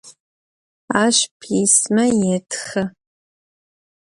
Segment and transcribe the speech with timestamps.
[1.01, 2.83] Aş pisme yêtxı.